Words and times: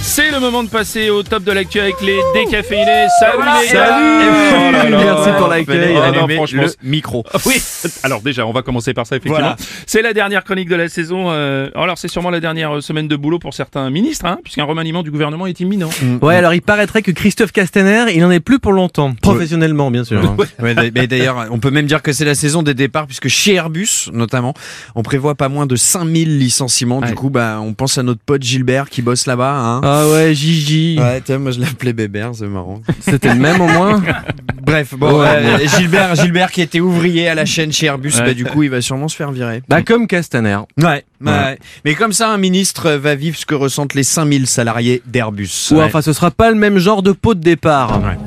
C'est 0.00 0.30
le 0.32 0.40
moment 0.40 0.64
de 0.64 0.68
passer 0.68 1.10
au 1.10 1.22
top 1.22 1.44
de 1.44 1.52
l'actu 1.52 1.78
avec 1.78 2.00
les 2.00 2.18
décaféinés. 2.34 3.06
Salut 3.20 3.38
les 3.38 3.72
gars 3.72 3.86
Salut 3.86 4.28
Oh 4.52 4.72
là 4.72 4.88
là. 4.88 4.98
Merci 5.04 5.28
pour 5.38 5.48
l'accueil. 5.48 5.94
Non, 5.94 6.00
Allumez 6.02 6.34
franchement, 6.34 6.62
le 6.62 6.88
micro. 6.88 7.24
Ah 7.32 7.38
Oui, 7.46 7.62
alors 8.02 8.20
déjà, 8.22 8.46
on 8.46 8.52
va 8.52 8.62
commencer 8.62 8.94
par 8.94 9.06
ça, 9.06 9.16
effectivement. 9.16 9.38
Voilà. 9.38 9.56
C'est 9.86 10.02
la 10.02 10.12
dernière 10.12 10.42
chronique 10.44 10.68
de 10.68 10.74
la 10.76 10.88
saison. 10.88 11.26
euh, 11.28 11.68
alors, 11.76 11.98
c'est 11.98 12.08
sûrement 12.08 12.30
la 12.30 12.40
dernière 12.40 12.82
semaine 12.82 13.06
de 13.06 13.14
boulot 13.16 13.38
pour 13.38 13.54
certains 13.54 13.90
ministres, 13.90 14.24
hein, 14.26 14.38
puisqu'un 14.42 14.64
remaniement 14.64 15.02
du 15.02 15.10
gouvernement 15.10 15.46
est 15.46 15.60
imminent. 15.60 15.90
Ouais, 16.22 16.34
alors 16.36 16.54
il 16.54 16.62
paraîtrait 16.62 17.02
que 17.02 17.10
Christophe 17.12 17.52
Castaner, 17.52 18.06
il 18.14 18.24
en 18.24 18.30
est 18.30 18.40
plus 18.40 18.58
pour 18.58 18.72
longtemps. 18.72 19.14
Professionnellement, 19.22 19.90
bien 19.90 20.04
sûr. 20.04 20.20
hein. 20.24 20.36
Ouais, 20.62 20.74
d'a- 20.74 20.90
mais 20.94 21.06
d'ailleurs, 21.06 21.46
on 21.50 21.58
peut 21.58 21.70
même 21.70 21.86
dire 21.86 22.02
que 22.02 22.12
c'est 22.12 22.24
la 22.24 22.34
saison 22.34 22.62
des 22.62 22.74
départs, 22.74 23.06
puisque 23.06 23.28
chez 23.28 23.54
Airbus, 23.54 24.08
notamment, 24.12 24.54
on 24.96 25.02
prévoit 25.02 25.34
pas 25.36 25.48
moins 25.48 25.66
de 25.66 25.76
5000 25.76 26.38
licenciements. 26.38 26.98
Ouais. 26.98 27.08
Du 27.08 27.14
coup, 27.14 27.30
bah, 27.30 27.58
on 27.62 27.74
pense 27.74 27.98
à 27.98 28.02
notre 28.02 28.20
pote 28.20 28.42
Gilbert 28.42 28.88
qui 28.88 29.02
bosse 29.02 29.26
là-bas. 29.26 29.54
Hein. 29.54 29.80
Ah 29.90 30.06
ouais, 30.08 30.34
Gigi. 30.34 30.98
Ouais, 31.00 31.20
tiens, 31.24 31.38
moi 31.38 31.50
je 31.50 31.60
l'appelais 31.60 31.92
Bébert, 31.94 32.32
c'est 32.34 32.46
marrant. 32.46 32.80
C'était 33.00 33.28
le 33.32 33.40
même 33.40 33.60
au 33.60 33.66
moins. 33.68 34.02
Bref, 34.62 34.94
bon, 34.94 35.20
Ouais. 35.20 35.26
euh, 35.28 35.58
Gilbert, 35.78 36.14
Gilbert 36.14 36.50
qui 36.52 36.60
était 36.60 36.80
ouvrier 36.80 37.26
à 37.28 37.34
la 37.34 37.46
chaîne 37.46 37.72
chez 37.72 37.86
Airbus, 37.86 38.12
Ouais. 38.18 38.24
bah, 38.26 38.34
du 38.34 38.44
coup, 38.44 38.62
il 38.64 38.68
va 38.68 38.82
sûrement 38.82 39.08
se 39.08 39.16
faire 39.16 39.30
virer. 39.32 39.62
Bah 39.66 39.82
comme 39.82 40.06
Castaner. 40.06 40.58
Ouais, 40.76 41.04
ouais. 41.24 41.58
Mais 41.86 41.94
comme 41.94 42.12
ça, 42.12 42.30
un 42.30 42.36
ministre 42.36 42.90
va 42.90 43.14
vivre 43.14 43.38
ce 43.38 43.46
que 43.46 43.54
ressentent 43.54 43.94
les 43.94 44.02
5000 44.02 44.46
salariés 44.46 45.00
d'Airbus. 45.06 45.48
Ouais, 45.70 45.84
enfin, 45.84 46.02
ce 46.02 46.12
sera 46.12 46.30
pas 46.30 46.50
le 46.50 46.56
même 46.56 46.76
genre 46.78 47.02
de 47.02 47.12
pot 47.12 47.34
de 47.34 47.40
départ. 47.40 48.00
Ouais. 48.02 48.18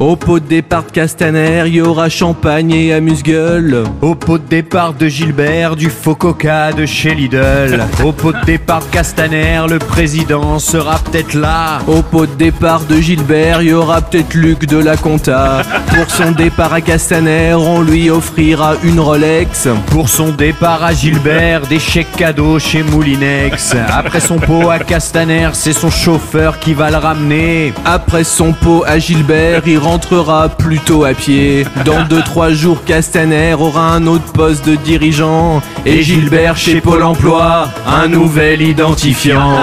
Au 0.00 0.16
pot 0.16 0.40
de 0.40 0.46
départ 0.46 0.84
de 0.84 0.92
Castaner, 0.92 1.64
il 1.66 1.74
y 1.74 1.80
aura 1.82 2.08
champagne 2.08 2.72
et 2.72 2.94
amuse-gueule. 2.94 3.84
Au 4.00 4.14
pot 4.14 4.38
de 4.38 4.48
départ 4.48 4.94
de 4.94 5.08
Gilbert, 5.08 5.76
du 5.76 5.90
faux 5.90 6.14
coca 6.14 6.72
de 6.72 6.86
chez 6.86 7.14
Lidl. 7.14 7.84
Au 8.04 8.10
pot 8.10 8.32
de 8.32 8.42
départ 8.46 8.80
de 8.80 8.86
Castaner, 8.86 9.60
le 9.68 9.78
président 9.78 10.58
sera 10.58 10.98
peut-être 11.00 11.34
là. 11.34 11.80
Au 11.86 12.00
pot 12.00 12.24
de 12.24 12.32
départ 12.32 12.84
de 12.84 12.96
Gilbert, 12.96 13.60
il 13.60 13.68
y 13.68 13.72
aura 13.74 14.00
peut-être 14.00 14.32
Luc 14.32 14.64
de 14.64 14.78
la 14.78 14.96
Compta. 14.96 15.60
Pour 15.94 16.10
son 16.10 16.32
départ 16.32 16.72
à 16.72 16.80
Castaner, 16.80 17.52
on 17.52 17.82
lui 17.82 18.08
offrira 18.08 18.76
une 18.82 19.00
Rolex. 19.00 19.68
Pour 19.88 20.08
son 20.08 20.30
départ 20.30 20.82
à 20.82 20.94
Gilbert, 20.94 21.66
des 21.66 21.78
chèques 21.78 22.16
cadeaux 22.16 22.58
chez 22.58 22.82
Moulinex. 22.82 23.76
Après 23.90 24.20
son 24.20 24.38
pot 24.38 24.70
à 24.70 24.78
Castaner, 24.78 25.50
c'est 25.52 25.74
son 25.74 25.90
chauffeur 25.90 26.58
qui 26.58 26.72
va 26.72 26.90
le 26.90 26.96
ramener. 26.96 27.74
Après 27.84 28.24
son 28.24 28.54
pot 28.54 28.82
à 28.86 28.98
Gilbert, 28.98 29.60
il 29.66 29.78
rentrera 29.90 30.48
plutôt 30.48 31.04
à 31.04 31.14
pied. 31.14 31.66
Dans 31.84 32.04
2-3 32.04 32.52
jours, 32.52 32.84
Castaner 32.84 33.54
aura 33.54 33.88
un 33.92 34.06
autre 34.06 34.32
poste 34.32 34.64
de 34.64 34.76
dirigeant. 34.76 35.60
Et 35.84 36.02
Gilbert 36.04 36.56
chez 36.56 36.80
Pôle 36.80 37.02
emploi, 37.02 37.68
un 37.86 38.06
nouvel 38.06 38.62
identifiant. 38.62 39.58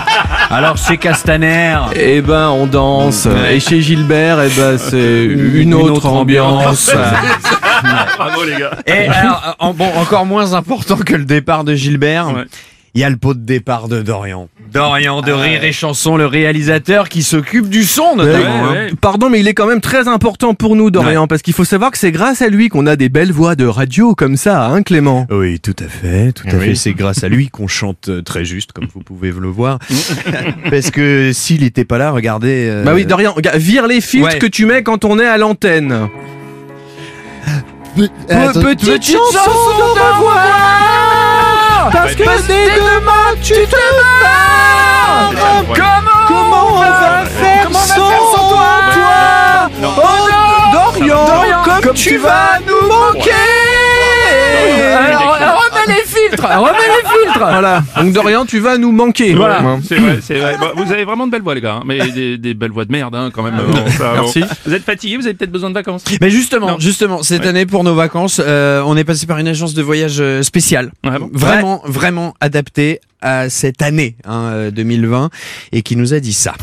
Alors 0.50 0.76
chez 0.78 0.96
Castaner, 0.96 1.76
Eh 1.94 2.20
ben, 2.22 2.48
on 2.48 2.66
danse. 2.66 3.28
Et 3.52 3.60
chez 3.60 3.80
Gilbert, 3.80 4.38
eh 4.42 4.48
ben, 4.48 4.78
c'est 4.78 5.24
une, 5.24 5.74
autre, 5.74 6.06
ambiance. 6.06 6.90
Bravo 8.18 8.42
les 8.44 8.56
gars 8.58 8.70
Et 8.86 9.06
alors, 9.06 9.54
en- 9.60 9.72
bon, 9.74 9.88
encore 9.96 10.26
moins 10.26 10.54
important 10.54 10.96
que 10.96 11.14
le 11.14 11.24
départ 11.24 11.62
de 11.62 11.76
Gilbert, 11.76 12.34
Ouais. 12.34 12.44
Il 12.98 13.02
y 13.02 13.04
a 13.04 13.10
le 13.10 13.16
pot 13.16 13.32
de 13.32 13.38
départ 13.38 13.86
de 13.86 14.02
Dorian. 14.02 14.48
Dorian 14.72 15.20
de 15.22 15.30
Rire 15.30 15.62
et 15.62 15.70
Chanson, 15.70 16.16
le 16.16 16.26
réalisateur 16.26 17.08
qui 17.08 17.22
s'occupe 17.22 17.68
du 17.68 17.84
son 17.84 18.16
notamment. 18.16 18.38
Ouais, 18.64 18.68
hein. 18.68 18.72
ouais. 18.72 18.90
Pardon, 19.00 19.30
mais 19.30 19.38
il 19.38 19.46
est 19.46 19.54
quand 19.54 19.68
même 19.68 19.80
très 19.80 20.08
important 20.08 20.54
pour 20.54 20.74
nous, 20.74 20.90
Dorian, 20.90 21.28
parce 21.28 21.42
qu'il 21.42 21.54
faut 21.54 21.64
savoir 21.64 21.92
que 21.92 21.96
c'est 21.98 22.10
grâce 22.10 22.42
à 22.42 22.48
lui 22.48 22.68
qu'on 22.68 22.88
a 22.88 22.96
des 22.96 23.08
belles 23.08 23.30
voix 23.30 23.54
de 23.54 23.66
radio 23.66 24.16
comme 24.16 24.36
ça, 24.36 24.66
hein, 24.66 24.82
Clément? 24.82 25.28
Oui, 25.30 25.60
tout 25.60 25.76
à 25.78 25.84
fait, 25.86 26.32
tout 26.32 26.48
à 26.50 26.54
Oui. 26.56 26.66
fait. 26.70 26.74
C'est 26.74 26.92
grâce 26.92 27.22
à 27.22 27.28
lui 27.28 27.50
qu'on 27.50 27.68
chante 27.68 28.08
euh, 28.08 28.20
très 28.20 28.44
juste, 28.44 28.72
comme 28.72 28.88
vous 28.92 28.98
pouvez 29.04 29.30
le 29.30 29.46
voir. 29.48 29.78
Parce 30.68 30.90
que 30.90 31.30
s'il 31.32 31.62
était 31.62 31.84
pas 31.84 31.98
là, 31.98 32.10
regardez. 32.10 32.66
euh, 32.68 32.82
Bah 32.82 32.94
oui, 32.96 33.06
Dorian, 33.06 33.36
vire 33.54 33.86
les 33.86 34.00
filtres 34.00 34.26
Ouais. 34.32 34.38
que 34.40 34.46
tu 34.46 34.66
mets 34.66 34.82
quand 34.82 35.04
on 35.04 35.20
est 35.20 35.26
à 35.26 35.38
l'antenne. 35.38 36.08
Attends, 38.28 38.60
petite 38.60 39.04
chanson 39.04 39.20
de 39.30 41.17
Parce 41.92 42.14
que 42.14 42.46
dès 42.46 42.70
demain 42.76 43.36
tu 43.42 43.54
te 43.66 43.76
barres. 44.22 45.32
Comment 45.74 46.26
Comment 46.26 46.66
on 46.74 46.80
va 46.80 47.24
faire 47.24 47.68
sans 47.72 48.48
toi 48.50 49.70
Oh 49.82 50.28
Dorian, 50.72 51.26
comme 51.82 51.94
tu 51.94 52.18
vas 52.18 52.58
nous 52.66 52.86
manquer. 52.86 53.30
Alors, 54.96 55.62
remets 55.70 55.94
les 55.94 56.04
filtres 56.28 56.46
Remets 56.48 56.72
les 56.72 57.08
filtres 57.08 57.38
Voilà, 57.38 57.82
donc 57.96 58.12
Dorian 58.12 58.44
tu 58.46 58.58
vas 58.60 58.78
nous 58.78 58.92
manquer 58.92 59.34
Voilà, 59.34 59.62
Ouais. 59.62 59.78
c'est 59.82 59.96
vrai, 59.96 60.18
c'est 60.22 60.38
vrai. 60.38 60.56
Bon, 60.58 60.82
vous 60.84 60.92
avez 60.92 61.04
vraiment 61.04 61.26
de 61.26 61.32
belles 61.32 61.42
voix, 61.42 61.54
les 61.54 61.60
gars, 61.60 61.74
hein, 61.76 61.82
mais 61.86 61.98
des, 62.10 62.38
des 62.38 62.54
belles 62.54 62.70
voix 62.70 62.84
de 62.84 62.92
merde, 62.92 63.14
hein, 63.14 63.30
quand 63.32 63.42
même. 63.42 63.56
Bon, 63.56 63.72
ça, 63.90 64.14
bon. 64.14 64.22
Merci. 64.22 64.44
Vous 64.66 64.74
êtes 64.74 64.84
fatigué, 64.84 65.16
vous 65.16 65.24
avez 65.26 65.34
peut-être 65.34 65.52
besoin 65.52 65.68
de 65.70 65.74
vacances. 65.74 66.04
Mais 66.20 66.30
justement, 66.30 66.68
Non. 66.72 66.78
justement, 66.78 67.22
cette 67.22 67.42
Ouais. 67.42 67.48
année 67.48 67.66
pour 67.66 67.84
nos 67.84 67.94
vacances, 67.94 68.40
euh, 68.44 68.82
on 68.86 68.96
est 68.96 69.04
passé 69.04 69.26
par 69.26 69.38
une 69.38 69.48
agence 69.48 69.74
de 69.74 69.82
voyage 69.82 70.18
euh, 70.20 70.42
spéciale, 70.42 70.92
Ah 71.04 71.18
bon 71.18 71.30
vraiment, 71.32 71.82
vraiment 71.84 72.34
adaptée 72.40 73.00
à 73.20 73.48
cette 73.50 73.82
année 73.82 74.16
hein, 74.24 74.50
euh, 74.52 74.70
2020, 74.70 75.30
et 75.72 75.82
qui 75.82 75.96
nous 75.96 76.14
a 76.14 76.20
dit 76.20 76.32
ça. 76.32 76.54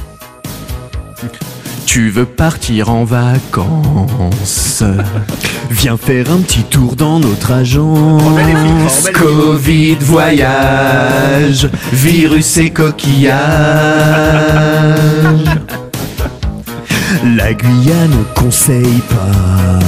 Tu 1.96 2.10
veux 2.10 2.26
partir 2.26 2.90
en 2.90 3.06
vacances? 3.06 4.84
Viens 5.72 5.96
faire 5.96 6.30
un 6.30 6.40
petit 6.40 6.64
tour 6.64 6.98
dans 6.98 7.22
notre 7.22 7.54
agence. 7.54 9.10
Covid, 9.14 9.96
voyage, 10.02 11.70
virus 11.94 12.58
et 12.58 12.72
coquillage. 12.72 13.32
La 17.38 17.54
Guyane 17.54 18.26
conseille 18.36 19.02
pas. 19.08 19.80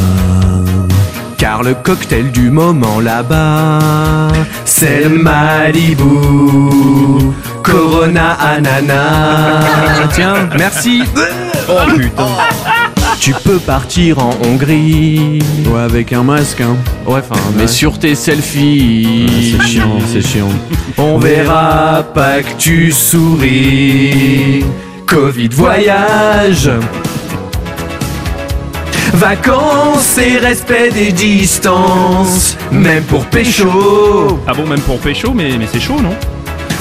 Car 1.38 1.62
le 1.62 1.74
cocktail 1.74 2.32
du 2.32 2.50
moment 2.52 3.02
là-bas, 3.02 4.30
c'est 4.64 5.04
le 5.04 5.10
Malibu. 5.10 6.06
Corona 7.88 8.34
ananas. 8.34 10.10
Tiens, 10.14 10.50
merci. 10.58 11.04
Oh 11.70 11.90
putain. 11.96 12.28
Tu 13.20 13.34
peux 13.46 13.60
partir 13.60 14.20
en 14.20 14.32
Hongrie. 14.44 15.40
Ouais, 15.66 15.82
avec 15.82 16.12
un 16.12 16.24
masque, 16.24 16.60
hein. 16.60 16.76
Ouais, 17.06 17.20
enfin, 17.20 17.40
mais 17.56 17.68
sur 17.68 17.98
tes 17.98 18.14
selfies. 18.16 19.58
c'est 19.58 19.68
chiant, 19.68 19.98
c'est 20.06 20.22
chiant. 20.22 20.50
On 20.98 21.18
verra 21.18 22.04
pas 22.14 22.42
que 22.42 22.58
tu 22.58 22.92
souris. 22.92 24.66
Covid 25.06 25.50
voyage. 25.50 26.70
Vacances 29.14 30.18
et 30.18 30.38
respect 30.38 30.92
des 30.92 31.14
distances. 31.14 32.58
Même 32.70 33.04
pour 33.04 33.26
pécho. 33.28 34.42
Ah 34.46 34.54
bon, 34.54 34.68
même 34.68 34.82
pour 34.82 35.00
pécho, 35.00 35.32
mais, 35.34 35.58
mais 35.58 35.68
c'est 35.72 35.80
chaud, 35.80 36.02
non? 36.02 36.16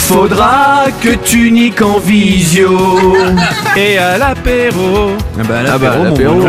Faudra 0.06 0.84
que 1.00 1.17
tu 1.17 1.50
niques 1.50 1.83
en 1.83 1.99
visio. 1.99 3.17
Et 3.77 3.99
à 3.99 4.17
l'apéro 4.17 5.11
Ah 5.37 5.43
bah, 5.49 5.55
Ah 5.67 5.78
bah, 5.78 5.97
l'apéro. 6.05 6.37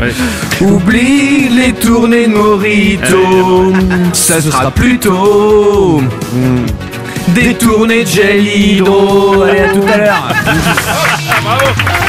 Ouais. 0.00 0.66
Oublie 0.66 1.48
les 1.50 1.74
tournées 1.74 2.26
de 2.26 2.32
Morito. 2.32 3.72
Ça 4.14 4.40
sera 4.40 4.70
plutôt 4.70 6.00
des 7.28 7.54
tournées 7.54 8.04
de 8.04 8.08
gel 8.08 8.46
hydro. 8.46 9.42
Allez, 9.42 9.60
à 9.60 9.68
tout 9.68 9.92
à 9.92 9.96
l'heure. 9.98 10.28
Bravo 11.44 12.07